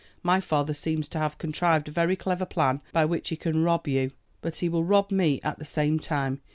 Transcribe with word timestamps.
My 0.23 0.39
father 0.39 0.73
seems 0.73 1.07
to 1.09 1.19
have 1.19 1.37
contrived 1.37 1.87
a 1.87 1.91
very 1.91 2.15
clever 2.15 2.47
plan 2.47 2.81
by 2.91 3.05
which 3.05 3.29
he 3.29 3.35
can 3.35 3.61
rob 3.63 3.87
you; 3.87 4.09
but 4.41 4.55
he 4.55 4.67
will 4.67 4.83
rob 4.83 5.11
me 5.11 5.39
at 5.43 5.59
the 5.59 5.63
same 5.63 5.99
time. 5.99 6.41